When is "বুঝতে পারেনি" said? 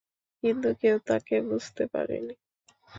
1.49-2.35